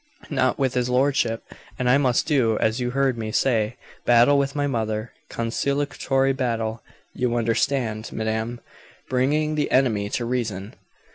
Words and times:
"Not 0.31 0.57
with 0.57 0.73
his 0.73 0.89
lordship. 0.89 1.43
And 1.77 1.87
I 1.87 1.99
must 1.99 2.25
do 2.25 2.57
as 2.57 2.79
you 2.79 2.89
heard 2.89 3.19
me 3.19 3.31
say 3.31 3.75
battle 4.03 4.35
with 4.35 4.55
my 4.55 4.65
mother. 4.65 5.11
Conciliatory 5.29 6.33
battle, 6.33 6.81
you 7.13 7.35
understand, 7.35 8.11
madame; 8.11 8.61
bringing 9.09 9.53
the 9.53 9.69
enemy 9.69 10.09
to 10.09 10.25
reason." 10.25 10.73